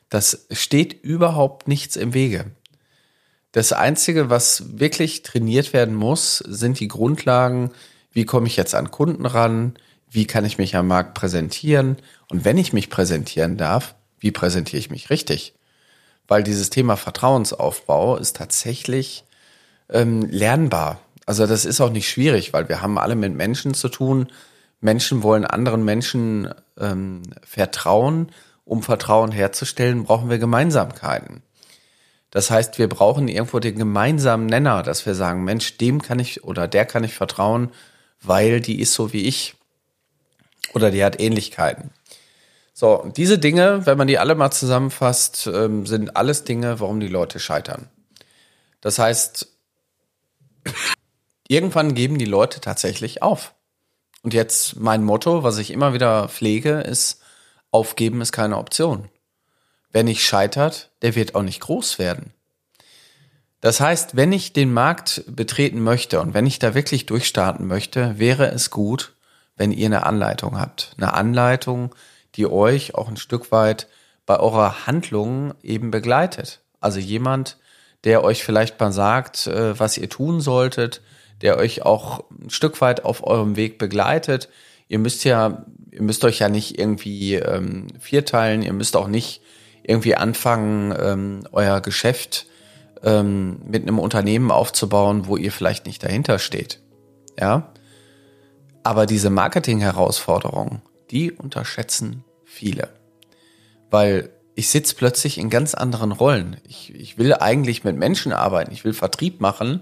Das 0.09 0.45
steht 0.51 0.93
überhaupt 1.03 1.69
nichts 1.69 1.95
im 1.95 2.13
Wege. 2.13 2.51
Das 3.53 3.71
Einzige, 3.71 4.29
was 4.29 4.77
wirklich 4.77 5.23
trainiert 5.23 5.71
werden 5.71 5.95
muss, 5.95 6.39
sind 6.39 6.81
die 6.81 6.89
Grundlagen, 6.89 7.71
wie 8.11 8.25
komme 8.25 8.47
ich 8.47 8.57
jetzt 8.57 8.75
an 8.75 8.91
Kunden 8.91 9.25
ran, 9.25 9.75
wie 10.09 10.27
kann 10.27 10.43
ich 10.43 10.57
mich 10.57 10.75
am 10.75 10.87
Markt 10.87 11.13
präsentieren 11.13 11.95
und 12.29 12.43
wenn 12.43 12.57
ich 12.57 12.73
mich 12.73 12.89
präsentieren 12.89 13.55
darf, 13.55 13.95
wie 14.19 14.31
präsentiere 14.31 14.79
ich 14.79 14.89
mich 14.89 15.09
richtig? 15.09 15.53
Weil 16.27 16.43
dieses 16.43 16.69
Thema 16.69 16.97
Vertrauensaufbau 16.97 18.17
ist 18.17 18.35
tatsächlich 18.35 19.25
ähm, 19.89 20.27
lernbar. 20.29 20.99
Also 21.25 21.47
das 21.47 21.65
ist 21.65 21.81
auch 21.81 21.91
nicht 21.91 22.09
schwierig, 22.09 22.53
weil 22.53 22.69
wir 22.69 22.81
haben 22.81 22.97
alle 22.97 23.15
mit 23.15 23.33
Menschen 23.33 23.73
zu 23.73 23.89
tun. 23.89 24.27
Menschen 24.81 25.23
wollen 25.23 25.45
anderen 25.45 25.83
Menschen 25.83 26.53
ähm, 26.79 27.23
vertrauen. 27.45 28.31
Um 28.63 28.81
Vertrauen 28.81 29.31
herzustellen, 29.31 30.05
brauchen 30.05 30.29
wir 30.29 30.39
Gemeinsamkeiten. 30.39 31.43
Das 32.31 32.49
heißt, 32.49 32.79
wir 32.79 32.89
brauchen 32.89 33.27
irgendwo 33.27 33.59
den 33.59 33.77
gemeinsamen 33.77 34.47
Nenner, 34.47 34.83
dass 34.83 35.05
wir 35.05 35.15
sagen, 35.15 35.43
Mensch, 35.43 35.77
dem 35.77 36.01
kann 36.01 36.19
ich 36.19 36.43
oder 36.43 36.67
der 36.67 36.85
kann 36.85 37.03
ich 37.03 37.13
vertrauen, 37.13 37.69
weil 38.21 38.59
die 38.59 38.81
ist 38.81 38.93
so 38.93 39.13
wie 39.13 39.21
ich 39.21 39.55
oder 40.73 40.91
die 40.91 41.03
hat 41.03 41.19
Ähnlichkeiten. 41.19 41.91
So, 42.77 43.09
diese 43.15 43.39
Dinge, 43.39 43.85
wenn 43.85 43.97
man 43.97 44.07
die 44.07 44.19
alle 44.19 44.35
mal 44.35 44.51
zusammenfasst, 44.51 45.47
ähm, 45.47 45.85
sind 45.85 46.17
alles 46.17 46.43
Dinge, 46.43 46.81
warum 46.81 46.99
die 46.99 47.07
Leute 47.07 47.39
scheitern. 47.39 47.87
Das 48.81 48.99
heißt, 48.99 49.47
irgendwann 51.47 51.95
geben 51.95 52.17
die 52.17 52.25
Leute 52.25 52.59
tatsächlich 52.59 53.21
auf. 53.21 53.55
Und 54.23 54.33
jetzt 54.33 54.77
mein 54.77 55.05
Motto, 55.05 55.41
was 55.41 55.57
ich 55.57 55.71
immer 55.71 55.93
wieder 55.93 56.27
pflege, 56.27 56.81
ist, 56.81 57.21
aufgeben 57.71 58.19
ist 58.19 58.33
keine 58.33 58.57
Option. 58.57 59.07
Wer 59.93 60.03
nicht 60.03 60.25
scheitert, 60.25 60.91
der 61.01 61.15
wird 61.15 61.33
auch 61.33 61.43
nicht 61.43 61.61
groß 61.61 61.97
werden. 61.97 62.33
Das 63.61 63.79
heißt, 63.79 64.17
wenn 64.17 64.33
ich 64.33 64.51
den 64.51 64.73
Markt 64.73 65.23
betreten 65.27 65.79
möchte 65.79 66.19
und 66.19 66.33
wenn 66.33 66.45
ich 66.45 66.59
da 66.59 66.75
wirklich 66.75 67.05
durchstarten 67.05 67.67
möchte, 67.67 68.19
wäre 68.19 68.51
es 68.51 68.69
gut, 68.69 69.15
wenn 69.55 69.71
ihr 69.71 69.85
eine 69.85 70.05
Anleitung 70.05 70.59
habt. 70.59 70.93
Eine 70.97 71.13
Anleitung, 71.13 71.95
die 72.35 72.47
euch 72.47 72.95
auch 72.95 73.07
ein 73.07 73.17
Stück 73.17 73.51
weit 73.51 73.87
bei 74.25 74.39
eurer 74.39 74.87
Handlung 74.87 75.53
eben 75.63 75.91
begleitet. 75.91 76.61
Also 76.79 76.99
jemand, 76.99 77.57
der 78.03 78.23
euch 78.23 78.43
vielleicht 78.43 78.79
mal 78.79 78.91
sagt, 78.91 79.47
äh, 79.47 79.79
was 79.79 79.97
ihr 79.97 80.09
tun 80.09 80.41
solltet, 80.41 81.01
der 81.41 81.57
euch 81.57 81.83
auch 81.83 82.23
ein 82.31 82.49
Stück 82.49 82.81
weit 82.81 83.03
auf 83.05 83.25
eurem 83.25 83.55
Weg 83.55 83.77
begleitet. 83.77 84.49
Ihr 84.87 84.99
müsst 84.99 85.23
ja, 85.23 85.65
ihr 85.91 86.01
müsst 86.01 86.23
euch 86.23 86.39
ja 86.39 86.49
nicht 86.49 86.79
irgendwie 86.79 87.35
ähm, 87.35 87.87
vierteilen, 87.99 88.61
ihr 88.61 88.73
müsst 88.73 88.95
auch 88.95 89.07
nicht 89.07 89.41
irgendwie 89.83 90.15
anfangen, 90.15 90.93
ähm, 90.97 91.47
euer 91.51 91.81
Geschäft 91.81 92.47
ähm, 93.03 93.59
mit 93.65 93.83
einem 93.83 93.99
Unternehmen 93.99 94.51
aufzubauen, 94.51 95.27
wo 95.27 95.37
ihr 95.37 95.51
vielleicht 95.51 95.85
nicht 95.85 96.03
dahinter 96.03 96.39
steht. 96.39 96.81
Ja. 97.39 97.71
Aber 98.83 99.05
diese 99.05 99.29
Marketing-Herausforderung, 99.29 100.81
die 101.09 101.31
unterschätzen 101.31 102.23
viele. 102.55 102.89
Weil 103.91 104.31
ich 104.55 104.69
sitze 104.69 104.95
plötzlich 104.95 105.37
in 105.37 105.49
ganz 105.49 105.75
anderen 105.75 106.11
Rollen. 106.11 106.57
Ich, 106.67 106.93
ich 106.95 107.17
will 107.17 107.33
eigentlich 107.33 107.83
mit 107.83 107.97
Menschen 107.97 108.31
arbeiten, 108.31 108.71
ich 108.71 108.85
will 108.85 108.93
Vertrieb 108.93 109.41
machen 109.41 109.81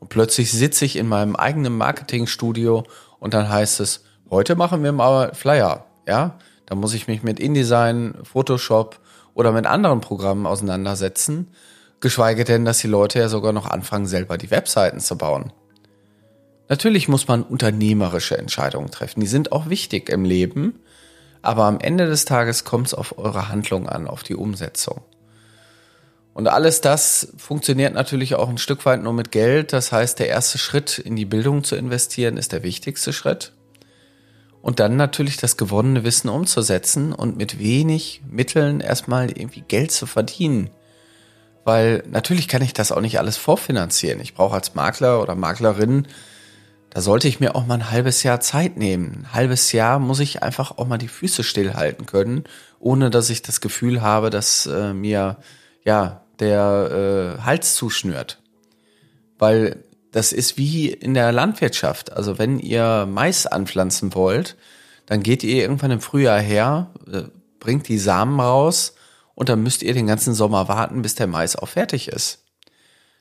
und 0.00 0.08
plötzlich 0.08 0.50
sitze 0.50 0.84
ich 0.84 0.96
in 0.96 1.06
meinem 1.06 1.36
eigenen 1.36 1.76
Marketingstudio 1.76 2.84
und 3.18 3.34
dann 3.34 3.48
heißt 3.48 3.80
es, 3.80 4.04
heute 4.30 4.56
machen 4.56 4.82
wir 4.82 4.92
mal 4.92 5.34
Flyer. 5.34 5.86
Ja, 6.08 6.38
da 6.64 6.74
muss 6.74 6.94
ich 6.94 7.08
mich 7.08 7.22
mit 7.22 7.38
InDesign, 7.38 8.14
Photoshop 8.22 8.98
oder 9.34 9.52
mit 9.52 9.66
anderen 9.66 10.00
Programmen 10.00 10.46
auseinandersetzen. 10.46 11.48
Geschweige 12.00 12.44
denn, 12.44 12.64
dass 12.64 12.78
die 12.78 12.88
Leute 12.88 13.18
ja 13.18 13.28
sogar 13.28 13.52
noch 13.52 13.66
anfangen, 13.66 14.06
selber 14.06 14.38
die 14.38 14.50
Webseiten 14.50 15.00
zu 15.00 15.16
bauen. 15.18 15.52
Natürlich 16.68 17.08
muss 17.08 17.28
man 17.28 17.42
unternehmerische 17.42 18.36
Entscheidungen 18.36 18.90
treffen. 18.90 19.20
Die 19.20 19.26
sind 19.26 19.52
auch 19.52 19.68
wichtig 19.68 20.08
im 20.08 20.24
Leben. 20.24 20.80
Aber 21.46 21.66
am 21.66 21.78
Ende 21.78 22.08
des 22.08 22.24
Tages 22.24 22.64
kommt 22.64 22.88
es 22.88 22.94
auf 22.94 23.18
eure 23.18 23.48
Handlung 23.48 23.88
an, 23.88 24.08
auf 24.08 24.24
die 24.24 24.34
Umsetzung. 24.34 25.02
Und 26.34 26.48
alles 26.48 26.80
das 26.80 27.32
funktioniert 27.36 27.94
natürlich 27.94 28.34
auch 28.34 28.48
ein 28.48 28.58
Stück 28.58 28.84
weit 28.84 29.00
nur 29.00 29.12
mit 29.12 29.30
Geld. 29.30 29.72
Das 29.72 29.92
heißt, 29.92 30.18
der 30.18 30.26
erste 30.26 30.58
Schritt 30.58 30.98
in 30.98 31.14
die 31.14 31.24
Bildung 31.24 31.62
zu 31.62 31.76
investieren 31.76 32.36
ist 32.36 32.50
der 32.50 32.64
wichtigste 32.64 33.12
Schritt. 33.12 33.52
Und 34.60 34.80
dann 34.80 34.96
natürlich 34.96 35.36
das 35.36 35.56
gewonnene 35.56 36.02
Wissen 36.02 36.30
umzusetzen 36.30 37.12
und 37.12 37.36
mit 37.36 37.60
wenig 37.60 38.22
Mitteln 38.28 38.80
erstmal 38.80 39.30
irgendwie 39.30 39.60
Geld 39.60 39.92
zu 39.92 40.06
verdienen. 40.06 40.70
Weil 41.62 42.02
natürlich 42.10 42.48
kann 42.48 42.62
ich 42.62 42.72
das 42.72 42.90
auch 42.90 43.00
nicht 43.00 43.20
alles 43.20 43.36
vorfinanzieren. 43.36 44.20
Ich 44.20 44.34
brauche 44.34 44.56
als 44.56 44.74
Makler 44.74 45.22
oder 45.22 45.36
Maklerin 45.36 46.08
da 46.96 47.02
sollte 47.02 47.28
ich 47.28 47.40
mir 47.40 47.54
auch 47.54 47.66
mal 47.66 47.74
ein 47.74 47.90
halbes 47.90 48.22
Jahr 48.22 48.40
Zeit 48.40 48.78
nehmen. 48.78 49.26
Ein 49.26 49.34
halbes 49.34 49.70
Jahr 49.72 49.98
muss 49.98 50.18
ich 50.18 50.42
einfach 50.42 50.78
auch 50.78 50.86
mal 50.86 50.96
die 50.96 51.08
Füße 51.08 51.44
stillhalten 51.44 52.06
können, 52.06 52.44
ohne 52.78 53.10
dass 53.10 53.28
ich 53.28 53.42
das 53.42 53.60
Gefühl 53.60 54.00
habe, 54.00 54.30
dass 54.30 54.64
äh, 54.64 54.94
mir 54.94 55.36
ja 55.84 56.22
der 56.38 57.36
äh, 57.36 57.42
Hals 57.42 57.74
zuschnürt. 57.74 58.40
Weil 59.38 59.84
das 60.10 60.32
ist 60.32 60.56
wie 60.56 60.88
in 60.88 61.12
der 61.12 61.32
Landwirtschaft. 61.32 62.14
Also 62.14 62.38
wenn 62.38 62.58
ihr 62.58 63.06
Mais 63.06 63.44
anpflanzen 63.44 64.14
wollt, 64.14 64.56
dann 65.04 65.22
geht 65.22 65.44
ihr 65.44 65.60
irgendwann 65.60 65.90
im 65.90 66.00
Frühjahr 66.00 66.40
her, 66.40 66.94
äh, 67.12 67.24
bringt 67.60 67.88
die 67.88 67.98
Samen 67.98 68.40
raus 68.40 68.94
und 69.34 69.50
dann 69.50 69.62
müsst 69.62 69.82
ihr 69.82 69.92
den 69.92 70.06
ganzen 70.06 70.32
Sommer 70.32 70.66
warten, 70.68 71.02
bis 71.02 71.14
der 71.14 71.26
Mais 71.26 71.56
auch 71.56 71.68
fertig 71.68 72.08
ist. 72.08 72.45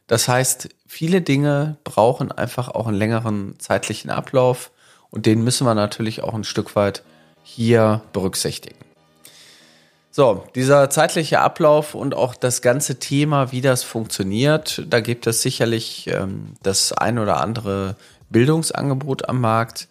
Das 0.08 0.28
heißt, 0.28 0.70
viele 0.88 1.22
Dinge 1.22 1.78
brauchen 1.84 2.32
einfach 2.32 2.70
auch 2.70 2.88
einen 2.88 2.98
längeren 2.98 3.56
zeitlichen 3.60 4.10
Ablauf 4.12 4.72
und 5.10 5.26
den 5.26 5.44
müssen 5.44 5.66
wir 5.66 5.76
natürlich 5.76 6.22
auch 6.24 6.34
ein 6.34 6.44
Stück 6.44 6.76
weit 6.76 7.04
hier 7.44 8.02
berücksichtigen. 8.14 8.86
So, 10.12 10.46
dieser 10.56 10.90
zeitliche 10.90 11.42
Ablauf 11.42 11.94
und 11.94 12.16
auch 12.16 12.36
das 12.36 12.62
ganze 12.62 13.00
Thema, 13.00 13.52
wie 13.52 13.60
das 13.60 13.84
funktioniert, 13.84 14.84
da 14.90 15.02
gibt 15.02 15.28
es 15.28 15.42
sicherlich 15.42 16.08
ähm, 16.08 16.54
das 16.64 16.94
ein 16.94 17.20
oder 17.20 17.42
andere 17.42 17.98
Bildungsangebot 18.30 19.28
am 19.28 19.42
Markt. 19.42 19.90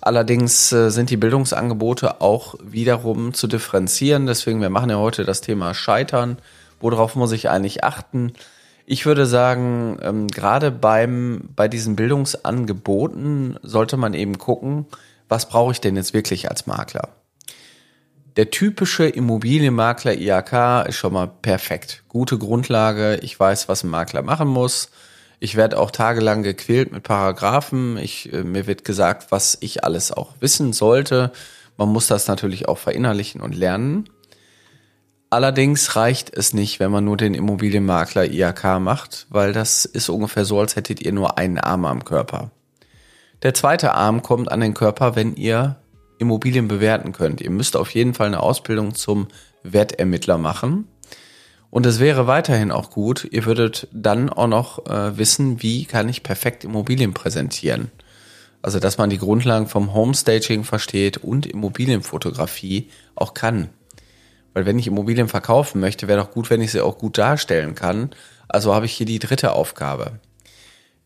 Allerdings 0.00 0.72
äh, 0.72 0.90
sind 0.90 1.10
die 1.10 1.16
Bildungsangebote 1.16 2.20
auch 2.20 2.56
wiederum 2.62 3.32
zu 3.32 3.46
differenzieren. 3.46 4.26
Deswegen, 4.26 4.60
wir 4.60 4.70
machen 4.70 4.90
ja 4.90 4.96
heute 4.96 5.24
das 5.24 5.40
Thema 5.40 5.72
Scheitern. 5.74 6.38
Worauf 6.80 7.14
muss 7.14 7.30
ich 7.30 7.48
eigentlich 7.48 7.84
achten? 7.84 8.32
Ich 8.92 9.06
würde 9.06 9.24
sagen, 9.24 9.98
ähm, 10.02 10.26
gerade 10.26 10.72
beim, 10.72 11.50
bei 11.54 11.68
diesen 11.68 11.94
Bildungsangeboten 11.94 13.56
sollte 13.62 13.96
man 13.96 14.14
eben 14.14 14.36
gucken, 14.36 14.86
was 15.28 15.48
brauche 15.48 15.70
ich 15.70 15.80
denn 15.80 15.94
jetzt 15.94 16.12
wirklich 16.12 16.50
als 16.50 16.66
Makler? 16.66 17.10
Der 18.34 18.50
typische 18.50 19.06
Immobilienmakler 19.06 20.18
IAK 20.18 20.88
ist 20.88 20.96
schon 20.96 21.12
mal 21.12 21.28
perfekt. 21.28 22.02
Gute 22.08 22.36
Grundlage. 22.36 23.20
Ich 23.22 23.38
weiß, 23.38 23.68
was 23.68 23.84
ein 23.84 23.90
Makler 23.90 24.22
machen 24.22 24.48
muss. 24.48 24.90
Ich 25.38 25.54
werde 25.54 25.78
auch 25.78 25.92
tagelang 25.92 26.42
gequält 26.42 26.90
mit 26.90 27.04
Paragraphen. 27.04 27.96
Ich, 27.96 28.32
äh, 28.32 28.42
mir 28.42 28.66
wird 28.66 28.84
gesagt, 28.84 29.30
was 29.30 29.56
ich 29.60 29.84
alles 29.84 30.10
auch 30.10 30.34
wissen 30.40 30.72
sollte. 30.72 31.30
Man 31.76 31.90
muss 31.90 32.08
das 32.08 32.26
natürlich 32.26 32.66
auch 32.66 32.78
verinnerlichen 32.78 33.40
und 33.40 33.54
lernen. 33.54 34.10
Allerdings 35.32 35.94
reicht 35.94 36.36
es 36.36 36.54
nicht, 36.54 36.80
wenn 36.80 36.90
man 36.90 37.04
nur 37.04 37.16
den 37.16 37.34
Immobilienmakler 37.34 38.24
IAK 38.24 38.80
macht, 38.80 39.26
weil 39.30 39.52
das 39.52 39.84
ist 39.84 40.08
ungefähr 40.08 40.44
so, 40.44 40.58
als 40.58 40.74
hättet 40.74 41.00
ihr 41.02 41.12
nur 41.12 41.38
einen 41.38 41.58
Arm 41.58 41.84
am 41.84 42.04
Körper. 42.04 42.50
Der 43.42 43.54
zweite 43.54 43.94
Arm 43.94 44.22
kommt 44.22 44.50
an 44.50 44.58
den 44.58 44.74
Körper, 44.74 45.14
wenn 45.14 45.36
ihr 45.36 45.76
Immobilien 46.18 46.66
bewerten 46.66 47.12
könnt. 47.12 47.40
Ihr 47.40 47.50
müsst 47.50 47.76
auf 47.76 47.94
jeden 47.94 48.12
Fall 48.12 48.26
eine 48.26 48.40
Ausbildung 48.40 48.96
zum 48.96 49.28
Wertermittler 49.62 50.36
machen. 50.36 50.88
Und 51.70 51.86
es 51.86 52.00
wäre 52.00 52.26
weiterhin 52.26 52.72
auch 52.72 52.90
gut, 52.90 53.28
ihr 53.30 53.44
würdet 53.44 53.86
dann 53.92 54.30
auch 54.30 54.48
noch 54.48 54.86
äh, 54.86 55.16
wissen, 55.16 55.62
wie 55.62 55.84
kann 55.84 56.08
ich 56.08 56.24
perfekt 56.24 56.64
Immobilien 56.64 57.14
präsentieren. 57.14 57.92
Also, 58.62 58.80
dass 58.80 58.98
man 58.98 59.08
die 59.08 59.18
Grundlagen 59.18 59.68
vom 59.68 59.94
Homestaging 59.94 60.64
versteht 60.64 61.18
und 61.18 61.46
Immobilienfotografie 61.46 62.90
auch 63.14 63.32
kann. 63.32 63.70
Weil 64.52 64.66
wenn 64.66 64.78
ich 64.78 64.86
Immobilien 64.86 65.28
verkaufen 65.28 65.80
möchte, 65.80 66.08
wäre 66.08 66.20
doch 66.20 66.30
gut, 66.30 66.50
wenn 66.50 66.60
ich 66.60 66.72
sie 66.72 66.80
auch 66.80 66.98
gut 66.98 67.18
darstellen 67.18 67.74
kann. 67.74 68.10
Also 68.48 68.74
habe 68.74 68.86
ich 68.86 68.92
hier 68.92 69.06
die 69.06 69.18
dritte 69.18 69.52
Aufgabe. 69.52 70.18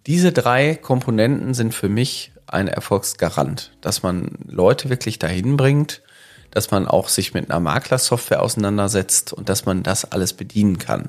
Diese 0.06 0.32
drei 0.32 0.74
Komponenten 0.74 1.54
sind 1.54 1.74
für 1.74 1.88
mich 1.88 2.32
ein 2.46 2.68
Erfolgsgarant, 2.68 3.72
dass 3.80 4.02
man 4.02 4.30
Leute 4.46 4.90
wirklich 4.90 5.18
dahin 5.18 5.56
bringt, 5.56 6.02
dass 6.50 6.70
man 6.70 6.86
auch 6.86 7.08
sich 7.08 7.34
mit 7.34 7.50
einer 7.50 7.60
Maklersoftware 7.60 8.42
auseinandersetzt 8.42 9.32
und 9.32 9.48
dass 9.48 9.64
man 9.64 9.82
das 9.82 10.04
alles 10.04 10.34
bedienen 10.34 10.78
kann. 10.78 11.08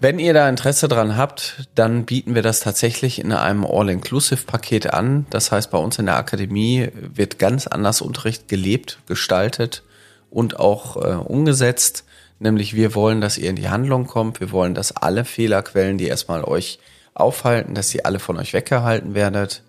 Wenn 0.00 0.18
ihr 0.18 0.32
da 0.32 0.48
Interesse 0.48 0.86
dran 0.88 1.16
habt, 1.16 1.68
dann 1.74 2.04
bieten 2.04 2.34
wir 2.34 2.42
das 2.42 2.60
tatsächlich 2.60 3.18
in 3.18 3.32
einem 3.32 3.66
All-Inclusive-Paket 3.66 4.94
an. 4.94 5.26
Das 5.30 5.50
heißt, 5.50 5.70
bei 5.70 5.78
uns 5.78 5.98
in 5.98 6.06
der 6.06 6.16
Akademie 6.16 6.88
wird 6.94 7.38
ganz 7.38 7.66
anders 7.66 8.00
Unterricht 8.00 8.46
gelebt, 8.46 9.00
gestaltet 9.06 9.82
und 10.30 10.58
auch 10.58 10.96
äh, 10.96 11.14
umgesetzt. 11.14 12.04
Nämlich 12.38 12.74
wir 12.74 12.94
wollen, 12.94 13.20
dass 13.20 13.38
ihr 13.38 13.50
in 13.50 13.56
die 13.56 13.68
Handlung 13.68 14.06
kommt. 14.06 14.40
Wir 14.40 14.52
wollen, 14.52 14.74
dass 14.74 14.96
alle 14.96 15.24
Fehlerquellen, 15.24 15.98
die 15.98 16.06
erstmal 16.06 16.44
euch 16.44 16.78
aufhalten, 17.14 17.74
dass 17.74 17.92
ihr 17.94 18.06
alle 18.06 18.20
von 18.20 18.38
euch 18.38 18.52
weggehalten 18.52 19.14
werdet, 19.14 19.62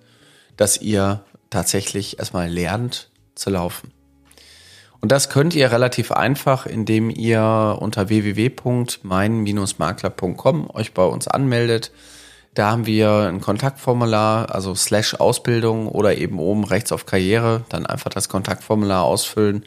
dass 0.55 0.79
ihr 0.79 1.23
tatsächlich 1.49 2.19
erstmal 2.19 2.49
lernt, 2.49 3.09
zu 3.33 3.49
laufen. 3.49 3.91
Und 5.01 5.11
das 5.11 5.29
könnt 5.29 5.55
ihr 5.55 5.71
relativ 5.71 6.11
einfach, 6.11 6.65
indem 6.65 7.09
ihr 7.09 7.77
unter 7.79 8.09
www.mein-makler.com 8.09 10.69
euch 10.73 10.93
bei 10.93 11.05
uns 11.05 11.27
anmeldet. 11.27 11.91
Da 12.53 12.71
haben 12.71 12.85
wir 12.85 13.29
ein 13.29 13.39
Kontaktformular, 13.39 14.53
also 14.53 14.75
slash 14.75 15.15
Ausbildung 15.15 15.87
oder 15.87 16.17
eben 16.17 16.37
oben 16.39 16.65
rechts 16.65 16.91
auf 16.91 17.05
Karriere, 17.05 17.63
dann 17.69 17.85
einfach 17.85 18.09
das 18.09 18.27
Kontaktformular 18.27 19.05
ausfüllen. 19.05 19.63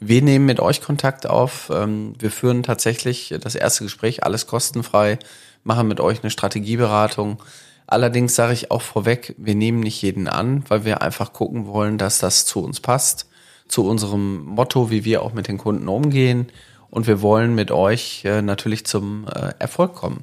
Wir 0.00 0.22
nehmen 0.22 0.46
mit 0.46 0.60
euch 0.60 0.80
Kontakt 0.80 1.26
auf. 1.26 1.70
Ähm, 1.72 2.14
wir 2.18 2.30
führen 2.30 2.62
tatsächlich 2.62 3.34
das 3.40 3.54
erste 3.54 3.84
Gespräch, 3.84 4.24
alles 4.24 4.46
kostenfrei, 4.46 5.18
machen 5.62 5.88
mit 5.88 6.00
euch 6.00 6.22
eine 6.22 6.30
Strategieberatung. 6.30 7.42
Allerdings 7.86 8.34
sage 8.34 8.54
ich 8.54 8.70
auch 8.70 8.82
vorweg, 8.82 9.34
wir 9.38 9.54
nehmen 9.54 9.80
nicht 9.80 10.00
jeden 10.02 10.26
an, 10.26 10.64
weil 10.68 10.84
wir 10.84 11.02
einfach 11.02 11.32
gucken 11.32 11.66
wollen, 11.66 11.98
dass 11.98 12.18
das 12.18 12.44
zu 12.44 12.62
uns 12.62 12.80
passt, 12.80 13.28
zu 13.68 13.86
unserem 13.86 14.44
Motto, 14.44 14.90
wie 14.90 15.04
wir 15.04 15.22
auch 15.22 15.32
mit 15.32 15.48
den 15.48 15.58
Kunden 15.58 15.88
umgehen. 15.88 16.48
Und 16.90 17.06
wir 17.06 17.22
wollen 17.22 17.54
mit 17.54 17.70
euch 17.70 18.24
äh, 18.24 18.40
natürlich 18.40 18.86
zum 18.86 19.26
äh, 19.26 19.52
Erfolg 19.58 19.94
kommen. 19.94 20.22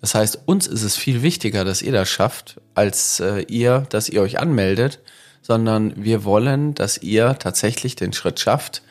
Das 0.00 0.14
heißt, 0.16 0.40
uns 0.46 0.66
ist 0.66 0.82
es 0.82 0.96
viel 0.96 1.22
wichtiger, 1.22 1.64
dass 1.64 1.80
ihr 1.80 1.92
das 1.92 2.08
schafft, 2.08 2.60
als 2.74 3.20
äh, 3.20 3.42
ihr, 3.42 3.86
dass 3.88 4.08
ihr 4.08 4.20
euch 4.20 4.40
anmeldet, 4.40 4.98
sondern 5.42 5.92
wir 5.96 6.24
wollen, 6.24 6.74
dass 6.74 6.98
ihr 6.98 7.36
tatsächlich 7.38 7.94
den 7.94 8.12
Schritt 8.12 8.40
schafft 8.40 8.82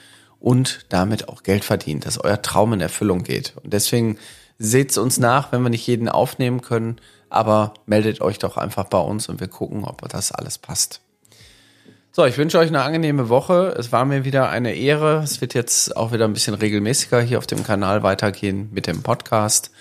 und 0.41 0.86
damit 0.89 1.30
auch 1.30 1.43
Geld 1.43 1.63
verdient, 1.63 2.06
dass 2.06 2.21
euer 2.21 2.41
Traum 2.41 2.73
in 2.73 2.82
Erfüllung 2.82 3.23
geht. 3.23 3.54
Und 3.63 3.71
deswegen 3.71 4.17
seht's 4.58 4.97
uns 4.97 5.19
nach, 5.19 5.51
wenn 5.51 5.62
wir 5.62 5.69
nicht 5.69 5.88
jeden 5.88 6.10
aufnehmen 6.10 6.62
können, 6.62 6.97
aber 7.30 7.73
meldet 7.86 8.21
euch 8.21 8.39
doch 8.39 8.58
einfach 8.58 8.86
bei 8.86 8.99
uns 8.99 9.30
und 9.30 9.39
wir 9.39 9.47
gucken, 9.47 9.86
ob 9.86 10.08
das 10.10 10.32
alles 10.32 10.58
passt. 10.58 11.01
So, 12.12 12.25
ich 12.25 12.38
wünsche 12.38 12.60
euch 12.60 12.67
eine 12.67 12.82
angenehme 12.82 13.30
Woche. 13.30 13.73
Es 13.77 13.93
war 13.93 14.04
mir 14.04 14.25
wieder 14.25 14.49
eine 14.49 14.73
Ehre. 14.75 15.21
Es 15.23 15.39
wird 15.39 15.54
jetzt 15.54 15.95
auch 15.95 16.12
wieder 16.12 16.25
ein 16.25 16.34
bisschen 16.34 16.56
regelmäßiger 16.56 17.21
hier 17.21 17.38
auf 17.38 17.47
dem 17.47 17.63
Kanal 17.63 18.04
weitergehen 18.04 18.67
mit 18.73 18.86
dem 18.86 19.01
Podcast. 19.01 19.71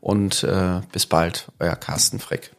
Und 0.00 0.44
äh, 0.44 0.82
bis 0.92 1.06
bald, 1.06 1.50
euer 1.58 1.76
Carsten 1.76 2.18
Frick. 2.18 2.57